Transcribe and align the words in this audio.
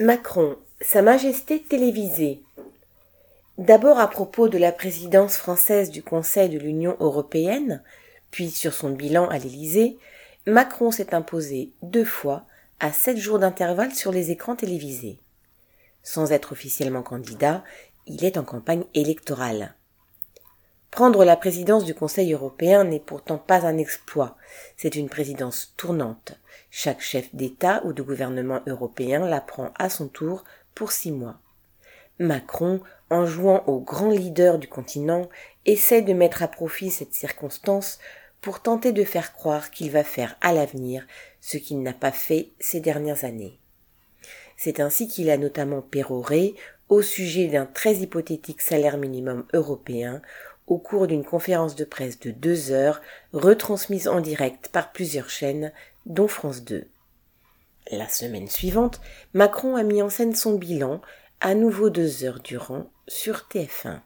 Macron, 0.00 0.56
Sa 0.80 1.02
Majesté 1.02 1.60
télévisée. 1.60 2.40
D'abord 3.58 3.98
à 3.98 4.08
propos 4.08 4.48
de 4.48 4.56
la 4.56 4.70
présidence 4.70 5.36
française 5.36 5.90
du 5.90 6.04
Conseil 6.04 6.48
de 6.48 6.58
l'Union 6.60 6.96
européenne, 7.00 7.82
puis 8.30 8.48
sur 8.48 8.74
son 8.74 8.90
bilan 8.90 9.28
à 9.28 9.38
l'Élysée, 9.38 9.98
Macron 10.46 10.92
s'est 10.92 11.16
imposé 11.16 11.72
deux 11.82 12.04
fois 12.04 12.46
à 12.78 12.92
sept 12.92 13.16
jours 13.16 13.40
d'intervalle 13.40 13.92
sur 13.92 14.12
les 14.12 14.30
écrans 14.30 14.54
télévisés. 14.54 15.18
Sans 16.04 16.30
être 16.30 16.52
officiellement 16.52 17.02
candidat, 17.02 17.64
il 18.06 18.24
est 18.24 18.38
en 18.38 18.44
campagne 18.44 18.84
électorale. 18.94 19.74
Prendre 20.98 21.24
la 21.24 21.36
présidence 21.36 21.84
du 21.84 21.94
Conseil 21.94 22.32
européen 22.32 22.82
n'est 22.82 22.98
pourtant 22.98 23.38
pas 23.38 23.64
un 23.64 23.78
exploit, 23.78 24.36
c'est 24.76 24.96
une 24.96 25.08
présidence 25.08 25.72
tournante. 25.76 26.32
Chaque 26.72 27.00
chef 27.00 27.32
d'État 27.32 27.82
ou 27.84 27.92
de 27.92 28.02
gouvernement 28.02 28.62
européen 28.66 29.24
la 29.24 29.40
prend 29.40 29.70
à 29.78 29.90
son 29.90 30.08
tour 30.08 30.42
pour 30.74 30.90
six 30.90 31.12
mois. 31.12 31.38
Macron, 32.18 32.80
en 33.10 33.26
jouant 33.26 33.62
au 33.68 33.78
grand 33.78 34.10
leader 34.10 34.58
du 34.58 34.66
continent, 34.66 35.28
essaie 35.66 36.02
de 36.02 36.12
mettre 36.12 36.42
à 36.42 36.48
profit 36.48 36.90
cette 36.90 37.14
circonstance 37.14 38.00
pour 38.40 38.58
tenter 38.58 38.90
de 38.90 39.04
faire 39.04 39.32
croire 39.32 39.70
qu'il 39.70 39.92
va 39.92 40.02
faire 40.02 40.34
à 40.40 40.52
l'avenir 40.52 41.06
ce 41.40 41.58
qu'il 41.58 41.80
n'a 41.80 41.92
pas 41.92 42.10
fait 42.10 42.48
ces 42.58 42.80
dernières 42.80 43.24
années. 43.24 43.60
C'est 44.56 44.80
ainsi 44.80 45.06
qu'il 45.06 45.30
a 45.30 45.36
notamment 45.36 45.80
péroré 45.80 46.56
au 46.88 47.02
sujet 47.02 47.46
d'un 47.46 47.66
très 47.66 47.94
hypothétique 47.96 48.62
salaire 48.62 48.96
minimum 48.96 49.44
européen 49.52 50.22
au 50.68 50.78
cours 50.78 51.06
d'une 51.06 51.24
conférence 51.24 51.74
de 51.74 51.84
presse 51.84 52.20
de 52.20 52.30
deux 52.30 52.70
heures 52.70 53.00
retransmise 53.32 54.06
en 54.06 54.20
direct 54.20 54.68
par 54.68 54.92
plusieurs 54.92 55.30
chaînes, 55.30 55.72
dont 56.06 56.28
France 56.28 56.62
2. 56.62 56.86
La 57.90 58.08
semaine 58.08 58.48
suivante, 58.48 59.00
Macron 59.32 59.76
a 59.76 59.82
mis 59.82 60.02
en 60.02 60.10
scène 60.10 60.34
son 60.34 60.54
bilan, 60.54 61.00
à 61.40 61.54
nouveau 61.54 61.88
deux 61.88 62.24
heures 62.24 62.40
durant, 62.40 62.90
sur 63.06 63.46
TF1. 63.50 64.00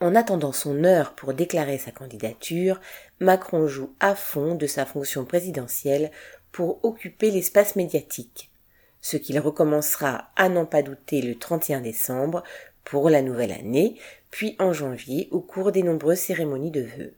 En 0.00 0.14
attendant 0.14 0.52
son 0.52 0.84
heure 0.84 1.14
pour 1.14 1.34
déclarer 1.34 1.78
sa 1.78 1.90
candidature, 1.90 2.80
Macron 3.20 3.66
joue 3.66 3.94
à 4.00 4.14
fond 4.14 4.54
de 4.54 4.66
sa 4.66 4.86
fonction 4.86 5.24
présidentielle 5.24 6.10
pour 6.52 6.84
occuper 6.84 7.30
l'espace 7.30 7.74
médiatique, 7.74 8.50
ce 9.00 9.16
qu'il 9.16 9.40
recommencera 9.40 10.30
à 10.36 10.48
n'en 10.48 10.66
pas 10.66 10.82
douter 10.82 11.22
le 11.22 11.36
31 11.36 11.80
décembre 11.80 12.44
pour 12.84 13.10
la 13.10 13.22
nouvelle 13.22 13.52
année, 13.52 13.98
puis 14.30 14.56
en 14.58 14.72
janvier 14.72 15.28
au 15.30 15.40
cours 15.40 15.72
des 15.72 15.82
nombreuses 15.82 16.18
cérémonies 16.18 16.70
de 16.70 16.82
vœux. 16.82 17.14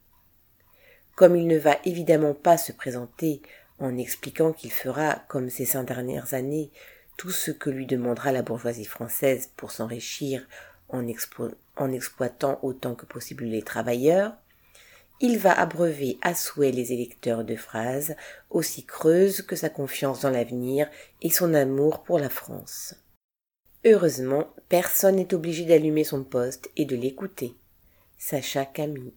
Comme 1.14 1.36
il 1.36 1.46
ne 1.46 1.58
va 1.58 1.78
évidemment 1.84 2.34
pas 2.34 2.58
se 2.58 2.72
présenter 2.72 3.42
en 3.78 3.96
expliquant 3.98 4.52
qu'il 4.52 4.72
fera, 4.72 5.24
comme 5.28 5.50
ces 5.50 5.64
cinq 5.64 5.84
dernières 5.84 6.34
années, 6.34 6.70
tout 7.16 7.30
ce 7.30 7.50
que 7.50 7.70
lui 7.70 7.86
demandera 7.86 8.32
la 8.32 8.42
bourgeoisie 8.42 8.84
française 8.84 9.50
pour 9.56 9.70
s'enrichir 9.70 10.46
en, 10.88 11.06
exploitant 11.08 12.58
autant 12.62 12.94
que 12.94 13.06
possible 13.06 13.44
les 13.44 13.62
travailleurs, 13.62 14.34
il 15.20 15.38
va 15.38 15.58
abreuver 15.58 16.18
à 16.20 16.34
souhait 16.34 16.72
les 16.72 16.92
électeurs 16.92 17.44
de 17.44 17.56
phrases 17.56 18.14
aussi 18.50 18.84
creuses 18.84 19.40
que 19.40 19.56
sa 19.56 19.70
confiance 19.70 20.20
dans 20.20 20.30
l'avenir 20.30 20.88
et 21.22 21.30
son 21.30 21.54
amour 21.54 22.02
pour 22.02 22.18
la 22.18 22.28
France. 22.28 22.94
Heureusement, 23.88 24.48
personne 24.68 25.14
n'est 25.14 25.32
obligé 25.32 25.64
d'allumer 25.64 26.02
son 26.02 26.24
poste 26.24 26.70
et 26.76 26.86
de 26.86 26.96
l'écouter. 26.96 27.54
Sacha 28.18 28.64
Camille. 28.64 29.14